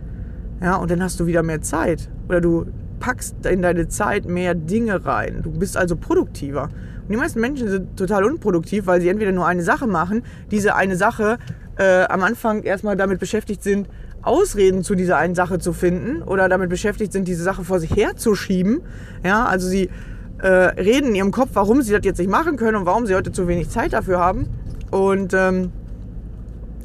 [0.62, 2.10] Ja, und dann hast du wieder mehr Zeit.
[2.28, 2.66] Oder du
[3.00, 5.40] packst in deine Zeit mehr Dinge rein.
[5.44, 6.70] Du bist also produktiver.
[7.10, 10.76] Und die meisten Menschen sind total unproduktiv, weil sie entweder nur eine Sache machen, diese
[10.76, 11.40] eine Sache
[11.80, 13.88] äh, am Anfang erstmal damit beschäftigt sind,
[14.22, 17.96] Ausreden zu dieser einen Sache zu finden oder damit beschäftigt sind, diese Sache vor sich
[17.96, 18.82] herzuschieben.
[19.24, 19.90] Ja, also sie
[20.38, 23.16] äh, reden in ihrem Kopf, warum sie das jetzt nicht machen können und warum sie
[23.16, 24.46] heute zu wenig Zeit dafür haben.
[24.92, 25.72] Und ähm,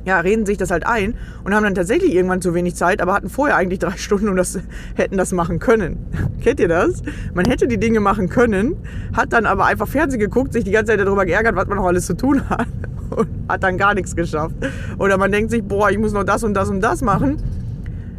[0.05, 1.15] ja, reden sich das halt ein
[1.45, 4.37] und haben dann tatsächlich irgendwann zu wenig Zeit, aber hatten vorher eigentlich drei Stunden und
[4.37, 4.59] das,
[4.95, 6.07] hätten das machen können.
[6.43, 7.03] Kennt ihr das?
[7.35, 8.77] Man hätte die Dinge machen können,
[9.13, 11.87] hat dann aber einfach Fernsehen geguckt, sich die ganze Zeit darüber geärgert, was man noch
[11.87, 12.67] alles zu tun hat
[13.11, 14.55] und hat dann gar nichts geschafft.
[14.99, 17.43] Oder man denkt sich, boah, ich muss noch das und das und das machen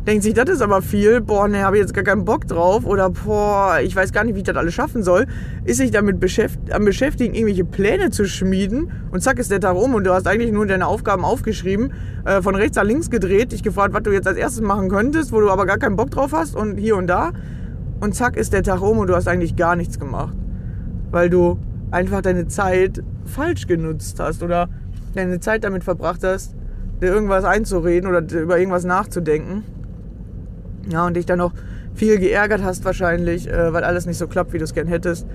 [0.06, 2.86] denkt sich, das ist aber viel, boah, ne, habe ich jetzt gar keinen Bock drauf.
[2.86, 5.26] Oder boah, ich weiß gar nicht, wie ich das alles schaffen soll,
[5.64, 8.92] ist sich damit beschäft am beschäftigen, irgendwelche Pläne zu schmieden.
[9.12, 11.94] Und zack ist der Tag rum und du hast eigentlich nur deine Aufgaben aufgeschrieben,
[12.26, 15.32] äh, von rechts nach links gedreht, dich gefragt, was du jetzt als erstes machen könntest,
[15.32, 16.56] wo du aber gar keinen Bock drauf hast.
[16.56, 17.32] Und hier und da.
[18.00, 20.36] Und zack ist der Tag rum und du hast eigentlich gar nichts gemacht,
[21.12, 21.58] weil du
[21.92, 24.44] einfach deine Zeit falsch genutzt hast.
[24.44, 24.70] Oder
[25.16, 26.54] deine Zeit damit verbracht hast,
[27.02, 29.64] dir irgendwas einzureden oder über irgendwas nachzudenken
[30.88, 31.54] ja, und dich dann noch
[31.94, 35.26] viel geärgert hast wahrscheinlich, äh, weil alles nicht so klappt, wie du es gern hättest.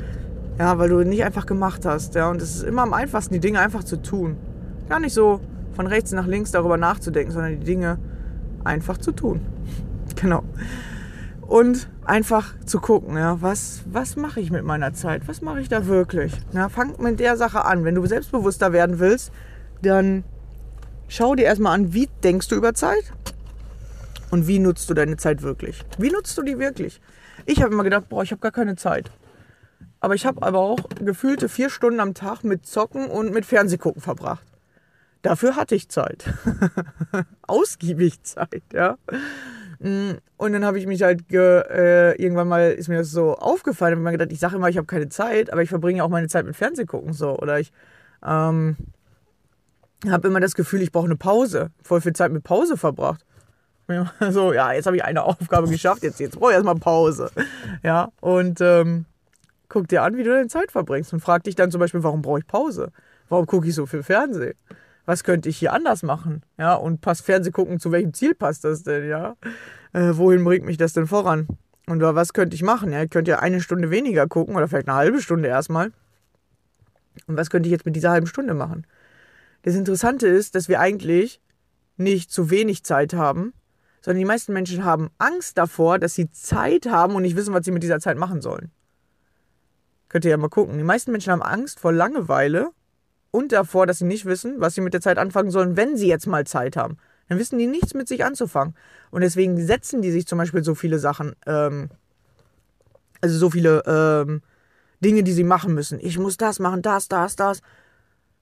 [0.59, 2.15] Ja, weil du nicht einfach gemacht hast.
[2.15, 4.37] Ja, und es ist immer am einfachsten, die Dinge einfach zu tun.
[4.89, 5.41] Gar nicht so
[5.73, 7.99] von rechts nach links darüber nachzudenken, sondern die Dinge
[8.63, 9.41] einfach zu tun.
[10.17, 10.43] genau.
[11.47, 15.23] Und einfach zu gucken, ja, was, was mache ich mit meiner Zeit?
[15.27, 16.33] Was mache ich da wirklich?
[16.53, 17.85] Ja, fang mit der Sache an.
[17.85, 19.33] Wenn du selbstbewusster werden willst,
[19.83, 20.25] dann
[21.09, 23.13] schau dir erstmal an, wie denkst du über Zeit?
[24.31, 25.83] Und wie nutzt du deine Zeit wirklich?
[25.99, 27.01] Wie nutzt du die wirklich?
[27.47, 29.11] Ich habe immer gedacht, boah, ich habe gar keine Zeit.
[30.01, 34.01] Aber ich habe aber auch gefühlte vier Stunden am Tag mit Zocken und mit Fernsehgucken
[34.01, 34.47] verbracht.
[35.23, 36.25] Dafür hatte ich Zeit.
[37.47, 38.97] Ausgiebig Zeit, ja.
[39.79, 43.93] Mm, und dann habe ich mich halt äh, irgendwann mal ist mir das so aufgefallen,
[43.93, 46.29] habe mir gedacht, ich sage immer, ich habe keine Zeit, aber ich verbringe auch meine
[46.29, 47.73] Zeit mit Fernsehgucken so oder ich
[48.25, 48.77] ähm,
[50.09, 51.71] habe immer das Gefühl, ich brauche eine Pause.
[51.83, 53.25] Voll viel Zeit mit Pause verbracht.
[54.31, 57.31] So, ja, jetzt habe ich eine Aufgabe geschafft, jetzt, jetzt brauche ich erstmal Pause.
[57.83, 59.07] Ja, und ähm,
[59.69, 62.23] guck dir an, wie du deine Zeit verbringst und frag dich dann zum Beispiel, warum
[62.23, 62.93] brauche ich Pause?
[63.29, 64.55] Warum gucke ich so viel Fernsehen?
[65.07, 66.43] Was könnte ich hier anders machen?
[66.59, 69.09] Ja, und passt Fernseh gucken, zu welchem Ziel passt das denn?
[69.09, 69.37] Ja,
[69.93, 71.49] äh, wohin bringt mich das denn voran?
[71.87, 72.93] Und was könnte ich machen?
[72.93, 75.93] Ja, ich könnte ja eine Stunde weniger gucken oder vielleicht eine halbe Stunde erstmal.
[77.27, 78.87] Und was könnte ich jetzt mit dieser halben Stunde machen?
[79.63, 81.41] Das Interessante ist, dass wir eigentlich
[81.97, 83.53] nicht zu wenig Zeit haben,
[84.01, 87.65] sondern die meisten Menschen haben Angst davor, dass sie Zeit haben und nicht wissen, was
[87.65, 88.71] sie mit dieser Zeit machen sollen.
[90.09, 90.79] Könnt ihr ja mal gucken.
[90.79, 92.71] Die meisten Menschen haben Angst vor Langeweile
[93.31, 96.09] und davor, dass sie nicht wissen, was sie mit der Zeit anfangen sollen, wenn sie
[96.09, 96.97] jetzt mal Zeit haben.
[97.29, 98.75] Dann wissen die nichts mit sich anzufangen.
[99.13, 101.91] Und deswegen setzen die sich zum Beispiel so viele Sachen, ähm,
[103.21, 104.43] also so viele ähm,
[105.05, 106.01] Dinge, die sie machen müssen.
[106.01, 107.61] Ich muss das machen, das, das, das.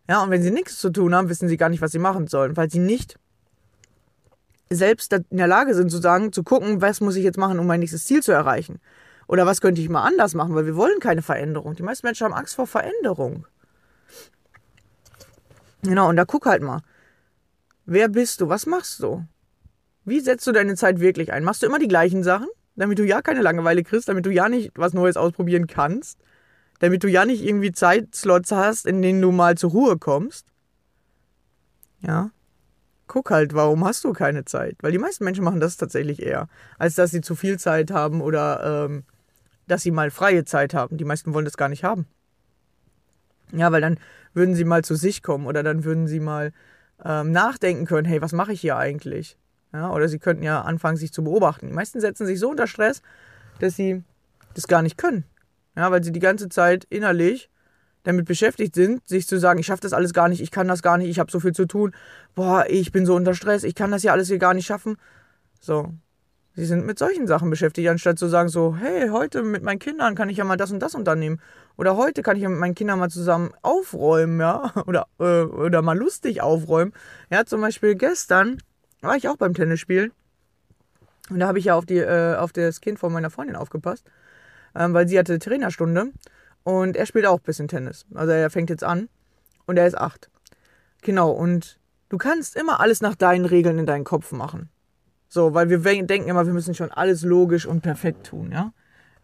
[0.08, 2.28] Ja, und wenn sie nichts zu tun haben, wissen sie gar nicht, was sie machen
[2.28, 3.18] sollen, weil sie nicht
[4.70, 7.66] selbst in der Lage sind zu sagen, zu gucken, was muss ich jetzt machen, um
[7.66, 8.80] mein nächstes Ziel zu erreichen.
[9.26, 11.74] Oder was könnte ich mal anders machen, weil wir wollen keine Veränderung.
[11.74, 13.46] Die meisten Menschen haben Angst vor Veränderung.
[15.82, 16.80] Genau, und da guck halt mal.
[17.84, 18.48] Wer bist du?
[18.48, 19.24] Was machst du?
[20.04, 21.44] Wie setzt du deine Zeit wirklich ein?
[21.44, 24.48] Machst du immer die gleichen Sachen, damit du ja keine Langeweile kriegst, damit du ja
[24.48, 26.18] nicht was Neues ausprobieren kannst,
[26.80, 30.46] damit du ja nicht irgendwie Zeitslots hast, in denen du mal zur Ruhe kommst?
[32.00, 32.30] Ja.
[33.08, 34.76] Guck halt, warum hast du keine Zeit?
[34.80, 36.46] Weil die meisten Menschen machen das tatsächlich eher,
[36.78, 39.04] als dass sie zu viel Zeit haben oder ähm,
[39.66, 40.98] dass sie mal freie Zeit haben.
[40.98, 42.06] Die meisten wollen das gar nicht haben.
[43.52, 43.98] Ja, weil dann
[44.34, 46.52] würden sie mal zu sich kommen oder dann würden sie mal
[47.02, 49.38] ähm, nachdenken können, hey, was mache ich hier eigentlich?
[49.72, 51.68] Ja, oder sie könnten ja anfangen, sich zu beobachten.
[51.68, 53.02] Die meisten setzen sich so unter Stress,
[53.58, 54.02] dass sie
[54.54, 55.24] das gar nicht können.
[55.76, 57.50] Ja, weil sie die ganze Zeit innerlich
[58.04, 60.82] damit beschäftigt sind, sich zu sagen, ich schaffe das alles gar nicht, ich kann das
[60.82, 61.94] gar nicht, ich habe so viel zu tun,
[62.34, 64.96] boah, ich bin so unter Stress, ich kann das ja alles hier gar nicht schaffen.
[65.60, 65.92] So,
[66.58, 70.16] Sie sind mit solchen Sachen beschäftigt, anstatt zu sagen so, hey, heute mit meinen Kindern
[70.16, 71.40] kann ich ja mal das und das unternehmen.
[71.76, 74.72] Oder heute kann ich ja mit meinen Kindern mal zusammen aufräumen, ja.
[74.88, 76.92] Oder, äh, oder mal lustig aufräumen.
[77.30, 78.60] Ja, zum Beispiel gestern
[79.02, 80.10] war ich auch beim Tennisspielen.
[81.30, 84.04] Und da habe ich ja auf, die, äh, auf das Kind von meiner Freundin aufgepasst.
[84.74, 86.10] Ähm, weil sie hatte Trainerstunde.
[86.68, 88.04] Und er spielt auch ein bisschen Tennis.
[88.12, 89.08] Also er fängt jetzt an.
[89.64, 90.28] Und er ist acht.
[91.00, 94.68] Genau, und du kannst immer alles nach deinen Regeln in deinen Kopf machen.
[95.30, 98.74] So, weil wir denken immer, wir müssen schon alles logisch und perfekt tun, ja.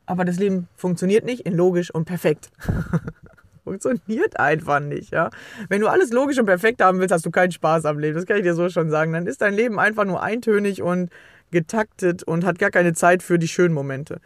[0.06, 2.48] Aber das Leben funktioniert nicht in logisch und perfekt.
[3.64, 5.28] funktioniert einfach nicht, ja.
[5.68, 8.14] Wenn du alles logisch und perfekt haben willst, hast du keinen Spaß am Leben.
[8.14, 9.12] Das kann ich dir so schon sagen.
[9.12, 11.10] Dann ist dein Leben einfach nur eintönig und
[11.50, 14.22] getaktet und hat gar keine Zeit für die schönen Momente.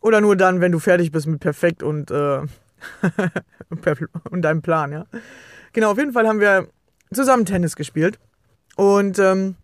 [0.00, 2.40] Oder nur dann, wenn du fertig bist mit perfekt und, äh,
[4.30, 5.06] und deinem Plan, ja.
[5.72, 6.68] Genau, auf jeden Fall haben wir
[7.12, 8.18] zusammen Tennis gespielt.
[8.76, 9.56] Und ähm,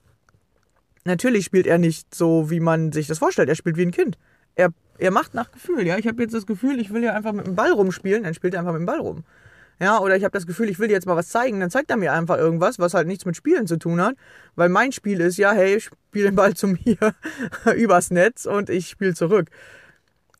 [1.05, 3.49] natürlich spielt er nicht so, wie man sich das vorstellt.
[3.49, 4.19] Er spielt wie ein Kind.
[4.55, 5.87] Er, er macht nach Gefühl.
[5.87, 8.35] Ja, ich habe jetzt das Gefühl, ich will ja einfach mit dem Ball rumspielen, dann
[8.35, 9.25] spielt er einfach mit dem Ball rum.
[9.81, 11.91] Ja, oder ich habe das Gefühl, ich will dir jetzt mal was zeigen, dann zeigt
[11.91, 14.15] er mir einfach irgendwas, was halt nichts mit Spielen zu tun hat.
[14.55, 16.97] Weil mein Spiel ist ja, hey, spiel den Ball zu mir
[17.77, 19.49] übers Netz und ich spiele zurück.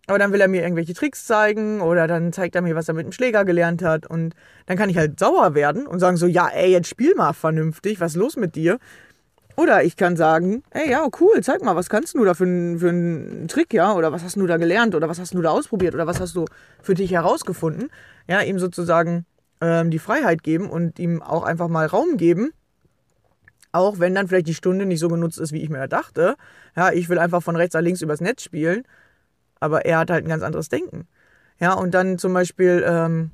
[0.07, 2.95] Aber dann will er mir irgendwelche Tricks zeigen oder dann zeigt er mir, was er
[2.95, 4.07] mit dem Schläger gelernt hat.
[4.07, 4.35] Und
[4.67, 8.01] dann kann ich halt sauer werden und sagen so, ja, ey, jetzt spiel mal vernünftig,
[8.01, 8.79] was ist los mit dir?
[9.57, 12.45] Oder ich kann sagen, ey, ja, cool, zeig mal, was kannst du da für,
[12.79, 13.95] für einen Trick, ja?
[13.95, 14.95] Oder was hast du da gelernt?
[14.95, 15.95] Oder was hast du da ausprobiert?
[15.95, 16.45] Oder was hast du
[16.83, 17.89] für dich herausgefunden?
[18.29, 19.27] Ja, ihm sozusagen
[19.61, 22.53] ähm, die Freiheit geben und ihm auch einfach mal Raum geben.
[23.71, 26.35] Auch wenn dann vielleicht die Stunde nicht so genutzt ist, wie ich mir dachte.
[26.77, 28.85] Ja, ich will einfach von rechts nach links übers Netz spielen.
[29.65, 31.09] Aber er hat halt ein ganz anderes Denken.
[31.59, 33.31] Ja, und dann zum Beispiel, ähm,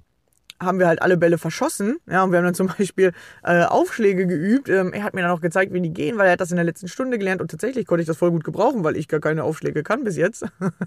[0.60, 1.98] haben wir halt alle Bälle verschossen.
[2.08, 3.12] Ja, und wir haben dann zum Beispiel
[3.42, 4.68] äh, Aufschläge geübt.
[4.68, 6.56] Ähm, er hat mir dann auch gezeigt, wie die gehen, weil er hat das in
[6.56, 9.20] der letzten Stunde gelernt und tatsächlich konnte ich das voll gut gebrauchen, weil ich gar
[9.20, 10.44] keine Aufschläge kann bis jetzt.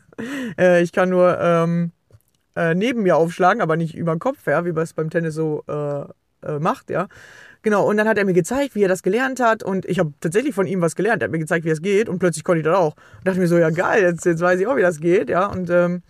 [0.59, 1.91] äh, ich kann nur ähm,
[2.55, 5.33] äh, neben mir aufschlagen, aber nicht über den Kopf, ja, wie man es beim Tennis
[5.33, 6.03] so äh,
[6.47, 7.07] äh, macht, ja.
[7.63, 10.13] Genau, und dann hat er mir gezeigt, wie er das gelernt hat und ich habe
[10.19, 11.21] tatsächlich von ihm was gelernt.
[11.21, 12.93] Er hat mir gezeigt, wie es geht und plötzlich konnte ich das auch.
[13.17, 15.45] Und dachte mir so, ja geil, jetzt, jetzt weiß ich auch, wie das geht, ja.
[15.45, 16.03] Und ähm,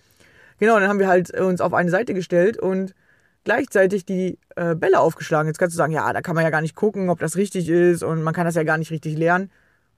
[0.58, 2.96] genau, dann haben wir halt uns auf eine Seite gestellt und
[3.44, 5.48] gleichzeitig die äh, Bälle aufgeschlagen.
[5.48, 7.70] Jetzt kannst du sagen, ja, da kann man ja gar nicht gucken, ob das richtig
[7.70, 9.52] ist und man kann das ja gar nicht richtig lernen.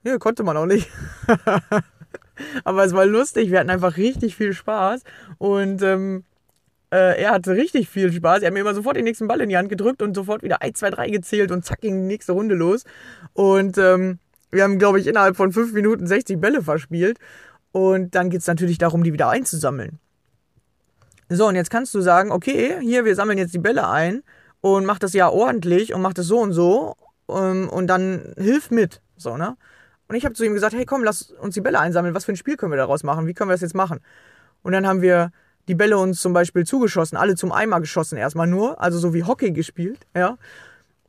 [0.04, 0.89] Ja, konnte man auch nicht.
[2.65, 5.04] Aber es war lustig, wir hatten einfach richtig viel Spaß
[5.38, 6.26] und ähm,
[6.91, 8.41] äh, er hatte richtig viel Spaß.
[8.41, 10.62] Er hat mir immer sofort den nächsten Ball in die Hand gedrückt und sofort wieder
[10.62, 12.84] 1, 2, 3 gezählt und zack ging die nächste Runde los.
[13.34, 14.19] Und ähm,
[14.52, 17.19] wir haben, glaube ich, innerhalb von 5 Minuten 60 Bälle verspielt.
[17.71, 20.00] Und dann geht es natürlich darum, die wieder einzusammeln.
[21.28, 24.24] So, und jetzt kannst du sagen, okay, hier, wir sammeln jetzt die Bälle ein
[24.62, 26.95] und mach das ja ordentlich und mach das so und so
[27.26, 29.02] um, ähm, und dann hilf mit.
[29.17, 29.58] So, ne?
[30.08, 32.13] Und ich habe zu ihm gesagt, hey komm, lass uns die Bälle einsammeln.
[32.13, 33.26] Was für ein Spiel können wir daraus machen?
[33.28, 34.00] Wie können wir das jetzt machen?
[34.62, 35.32] Und dann haben wir
[35.67, 39.23] die Bälle uns zum Beispiel zugeschossen, alle zum Eimer geschossen erstmal nur, also so wie
[39.23, 40.38] Hockey gespielt, ja.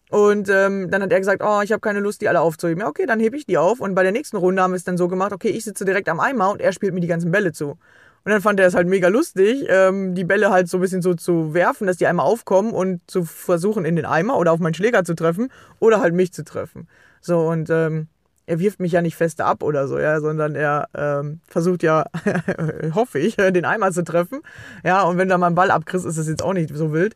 [0.08, 2.80] Und ähm, dann hat er gesagt, oh, ich habe keine Lust, die alle aufzuheben.
[2.80, 3.80] Ja, okay, dann hebe ich die auf.
[3.80, 6.08] Und bei der nächsten Runde haben wir es dann so gemacht, okay, ich sitze direkt
[6.08, 7.76] am Eimer und er spielt mir die ganzen Bälle zu.
[8.26, 11.02] Und dann fand er es halt mega lustig, ähm, die Bälle halt so ein bisschen
[11.02, 14.58] so zu werfen, dass die einmal aufkommen und zu versuchen in den Eimer oder auf
[14.58, 16.88] meinen Schläger zu treffen oder halt mich zu treffen.
[17.20, 18.08] So und ähm,
[18.46, 22.06] er wirft mich ja nicht feste ab oder so, ja, sondern er ähm, versucht ja,
[22.94, 24.40] hoffe ich, den Eimer zu treffen.
[24.84, 27.14] Ja, und wenn du mal einen Ball abkriegst, ist das jetzt auch nicht so wild.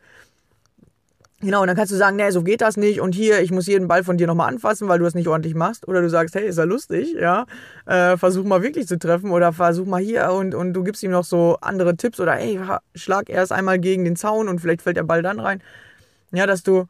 [1.43, 3.65] Genau, und dann kannst du sagen, nee, so geht das nicht und hier, ich muss
[3.65, 5.87] jeden Ball von dir nochmal anfassen, weil du es nicht ordentlich machst.
[5.87, 7.47] Oder du sagst, hey, ist ja lustig, ja,
[7.87, 11.09] äh, versuch mal wirklich zu treffen oder versuch mal hier und, und du gibst ihm
[11.09, 12.59] noch so andere Tipps oder hey,
[12.93, 15.63] schlag erst einmal gegen den Zaun und vielleicht fällt der Ball dann rein.
[16.31, 16.85] Ja, dass du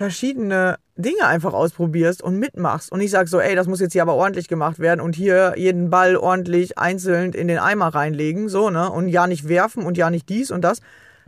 [0.00, 4.00] verschiedene Dinge einfach ausprobierst und mitmachst und ich sag so, ey, das muss jetzt hier
[4.00, 8.70] aber ordentlich gemacht werden und hier jeden Ball ordentlich einzeln in den Eimer reinlegen, so,
[8.70, 10.80] ne, und ja nicht werfen und ja nicht dies und das,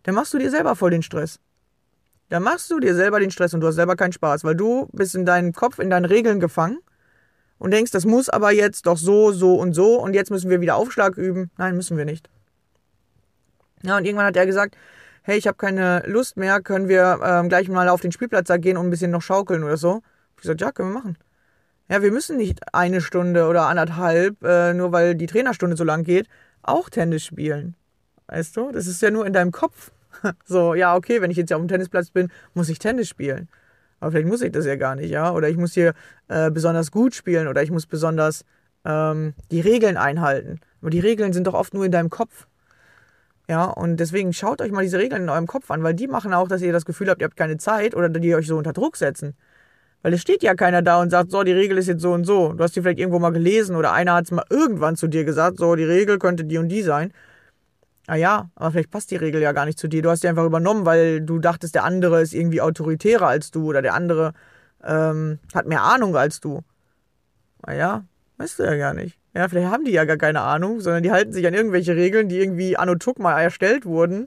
[0.05, 1.39] dann machst du dir selber voll den Stress
[2.31, 4.89] dann machst du dir selber den Stress und du hast selber keinen Spaß, weil du
[4.93, 6.79] bist in deinem Kopf, in deinen Regeln gefangen
[7.59, 10.63] und denkst, das muss aber jetzt doch so, so und so und jetzt müssen wir
[10.63, 11.51] wieder Aufschlag üben.
[11.59, 12.31] Nein, müssen wir nicht.
[13.83, 14.79] Ja, und irgendwann hat er gesagt,
[15.23, 18.57] hey, ich habe keine Lust mehr, können wir ähm, gleich mal auf den Spielplatz da
[18.57, 20.03] gehen und ein bisschen noch schaukeln oder so.
[20.37, 21.19] Ich gesagt, ja, können wir machen.
[21.89, 26.05] Ja, wir müssen nicht eine Stunde oder anderthalb, äh, nur weil die Trainerstunde so lang
[26.05, 26.29] geht,
[26.63, 27.75] auch Tennis spielen.
[28.29, 29.93] Weißt du, das ist ja nur in deinem Kopf.
[30.45, 33.49] So, ja, okay, wenn ich jetzt ja auf dem Tennisplatz bin, muss ich Tennis spielen.
[33.99, 35.33] Aber vielleicht muss ich das ja gar nicht, ja.
[35.33, 35.95] Oder ich muss hier
[36.29, 38.45] äh, besonders gut spielen oder ich muss besonders
[38.85, 40.61] ähm, die Regeln einhalten.
[40.81, 42.47] Aber die Regeln sind doch oft nur in deinem Kopf.
[43.49, 46.33] Ja, und deswegen schaut euch mal diese Regeln in eurem Kopf an, weil die machen
[46.33, 48.73] auch, dass ihr das Gefühl habt, ihr habt keine Zeit oder die euch so unter
[48.73, 49.37] Druck setzen.
[50.03, 52.25] Weil es steht ja keiner da und sagt, so, die Regel ist jetzt so und
[52.25, 52.53] so.
[52.55, 55.25] Du hast die vielleicht irgendwo mal gelesen oder einer hat es mal irgendwann zu dir
[55.25, 57.13] gesagt, so, die Regel könnte die und die sein
[58.07, 60.03] ah ja, aber vielleicht passt die Regel ja gar nicht zu dir.
[60.03, 63.67] Du hast die einfach übernommen, weil du dachtest, der andere ist irgendwie autoritärer als du
[63.67, 64.33] oder der andere
[64.85, 66.61] ähm, hat mehr Ahnung als du.
[67.63, 68.05] Ah ja,
[68.43, 69.19] weißt du ja gar nicht.
[69.35, 72.29] Ja, vielleicht haben die ja gar keine Ahnung, sondern die halten sich an irgendwelche Regeln,
[72.29, 74.27] die irgendwie anno Tuck mal erstellt wurden.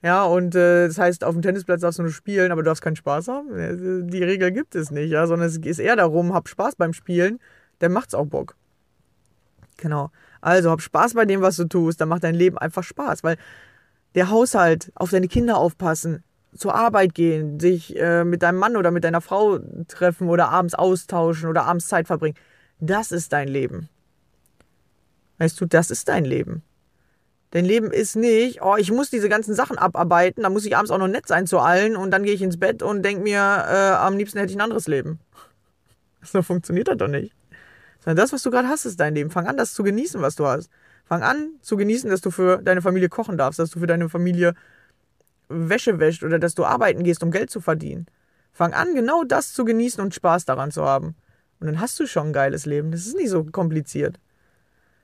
[0.00, 2.82] Ja, und äh, das heißt, auf dem Tennisplatz darfst du nur spielen, aber du darfst
[2.82, 4.08] keinen Spaß haben.
[4.08, 7.40] Die Regel gibt es nicht, ja, sondern es geht eher darum, hab Spaß beim Spielen,
[7.80, 8.54] dann macht's auch Bock.
[9.76, 10.10] Genau.
[10.40, 13.36] Also hab Spaß bei dem, was du tust, dann macht dein Leben einfach Spaß, weil
[14.14, 16.22] der Haushalt, auf deine Kinder aufpassen,
[16.56, 20.74] zur Arbeit gehen, sich äh, mit deinem Mann oder mit deiner Frau treffen oder abends
[20.74, 22.36] austauschen oder abends Zeit verbringen,
[22.80, 23.88] das ist dein Leben.
[25.38, 26.62] Weißt du, das ist dein Leben.
[27.50, 30.90] Dein Leben ist nicht, oh, ich muss diese ganzen Sachen abarbeiten, dann muss ich abends
[30.90, 33.38] auch noch nett sein zu allen und dann gehe ich ins Bett und denke mir,
[33.38, 35.20] äh, am liebsten hätte ich ein anderes Leben.
[36.20, 37.32] So funktioniert das doch nicht.
[38.00, 39.30] Sondern das, was du gerade hast, ist dein Leben.
[39.30, 40.68] Fang an, das zu genießen, was du hast.
[41.04, 44.08] Fang an zu genießen, dass du für deine Familie kochen darfst, dass du für deine
[44.08, 44.54] Familie
[45.48, 48.06] Wäsche wäscht oder dass du arbeiten gehst, um Geld zu verdienen.
[48.52, 51.14] Fang an, genau das zu genießen und Spaß daran zu haben.
[51.60, 52.90] Und dann hast du schon ein geiles Leben.
[52.90, 54.20] Das ist nicht so kompliziert.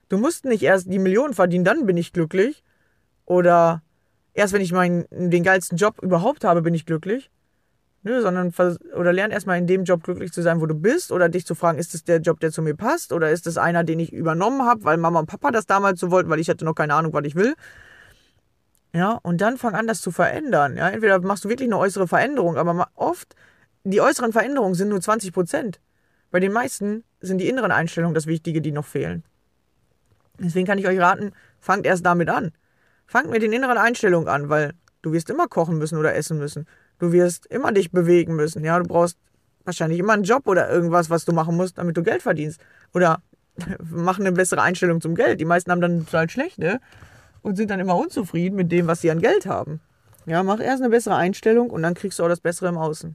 [0.09, 2.63] Du musst nicht erst die Millionen verdienen, dann bin ich glücklich.
[3.25, 3.83] Oder
[4.33, 7.31] erst wenn ich meinen, den geilsten Job überhaupt habe, bin ich glücklich.
[8.03, 8.53] Nö, sondern
[8.95, 11.55] oder lern erstmal in dem Job glücklich zu sein, wo du bist, oder dich zu
[11.55, 14.13] fragen, ist es der Job, der zu mir passt, oder ist es einer, den ich
[14.13, 16.95] übernommen habe, weil Mama und Papa das damals so wollten, weil ich hatte noch keine
[16.95, 17.55] Ahnung, was ich will.
[18.95, 20.77] Ja, und dann fang an, das zu verändern.
[20.77, 23.35] Ja, entweder machst du wirklich eine äußere Veränderung, aber oft,
[23.85, 25.81] die äußeren Veränderungen sind nur 20 Prozent.
[26.35, 29.23] Bei den meisten sind die inneren Einstellungen das Wichtige, die noch fehlen.
[30.41, 32.51] Deswegen kann ich euch raten, fangt erst damit an.
[33.07, 36.67] Fangt mit den inneren Einstellungen an, weil du wirst immer kochen müssen oder essen müssen.
[36.99, 38.65] Du wirst immer dich bewegen müssen.
[38.65, 39.17] Ja, du brauchst
[39.63, 42.61] wahrscheinlich immer einen Job oder irgendwas, was du machen musst, damit du Geld verdienst.
[42.93, 43.23] Oder
[43.89, 45.39] mach eine bessere Einstellung zum Geld.
[45.39, 46.81] Die meisten haben dann total schlechte
[47.43, 49.81] und sind dann immer unzufrieden mit dem, was sie an Geld haben.
[50.27, 53.15] Ja, mach erst eine bessere Einstellung und dann kriegst du auch das Bessere im Außen.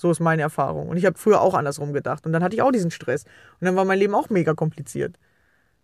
[0.00, 0.88] So ist meine Erfahrung.
[0.88, 2.24] Und ich habe früher auch andersrum gedacht.
[2.24, 3.24] Und dann hatte ich auch diesen Stress.
[3.60, 5.18] Und dann war mein Leben auch mega kompliziert.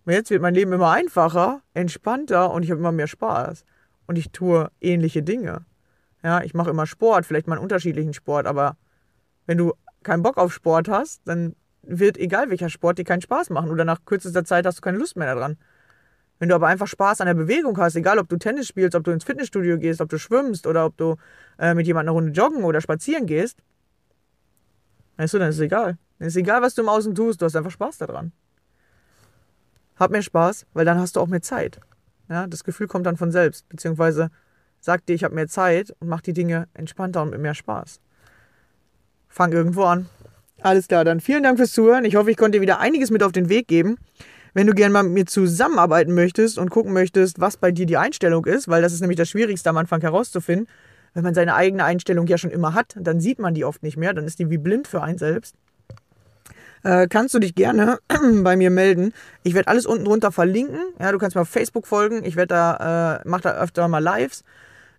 [0.06, 3.66] Und jetzt wird mein Leben immer einfacher, entspannter und ich habe immer mehr Spaß.
[4.06, 5.66] Und ich tue ähnliche Dinge.
[6.24, 8.78] Ja, ich mache immer Sport, vielleicht mal einen unterschiedlichen Sport, aber
[9.44, 13.50] wenn du keinen Bock auf Sport hast, dann wird egal welcher Sport dir keinen Spaß
[13.50, 15.58] machen oder nach kürzester Zeit hast du keine Lust mehr daran.
[16.38, 19.04] Wenn du aber einfach Spaß an der Bewegung hast, egal ob du Tennis spielst, ob
[19.04, 21.16] du ins Fitnessstudio gehst, ob du schwimmst oder ob du
[21.58, 23.58] äh, mit jemandem eine Runde joggen oder spazieren gehst,
[25.16, 25.98] weißt du, dann ist es egal.
[26.18, 28.32] Dann ist egal, was du im Außen tust, du hast einfach Spaß daran.
[29.96, 31.80] Hab mehr Spaß, weil dann hast du auch mehr Zeit.
[32.28, 34.30] Ja, das Gefühl kommt dann von selbst, beziehungsweise
[34.86, 38.00] Sag dir, ich habe mehr Zeit und mach die Dinge entspannter und mit mehr Spaß.
[39.28, 40.06] Fang irgendwo an.
[40.62, 42.04] Alles klar, dann vielen Dank fürs Zuhören.
[42.04, 43.96] Ich hoffe, ich konnte dir wieder einiges mit auf den Weg geben.
[44.54, 47.96] Wenn du gerne mal mit mir zusammenarbeiten möchtest und gucken möchtest, was bei dir die
[47.96, 50.68] Einstellung ist, weil das ist nämlich das Schwierigste am Anfang herauszufinden.
[51.16, 53.96] Wenn man seine eigene Einstellung ja schon immer hat, dann sieht man die oft nicht
[53.96, 55.54] mehr, dann ist die wie blind für einen selbst.
[56.82, 58.00] Äh, kannst du dich gerne
[58.42, 59.14] bei mir melden.
[59.42, 60.78] Ich werde alles unten drunter verlinken.
[61.00, 62.22] Ja, du kannst mir auf Facebook folgen.
[62.22, 64.44] Ich werde da, äh, mache da öfter mal Lives.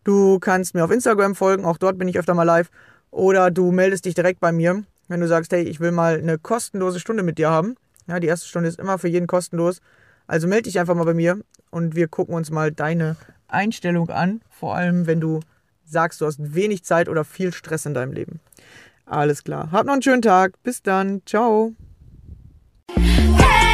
[0.06, 2.72] Du kannst mir auf Instagram folgen, auch dort bin ich öfter mal live.
[3.12, 4.84] Oder du meldest dich direkt bei mir.
[5.08, 7.76] wenn du sagst, hey, ich will mal eine kostenlose Stunde mit dir haben.
[8.08, 9.82] Ja, die erste Stunde ist immer für jeden kostenlos.
[10.26, 11.40] Also melde dich einfach mal bei mir
[11.70, 14.42] und wir gucken uns mal deine Einstellung an.
[14.50, 15.42] Vor allem, wenn du
[15.90, 18.40] sagst, du hast wenig Zeit oder viel Stress in deinem Leben.
[19.06, 19.70] Alles klar.
[19.72, 20.62] Habt noch einen schönen Tag.
[20.64, 21.22] Bis dann.
[21.26, 21.74] Ciao.
[22.96, 23.67] Hey!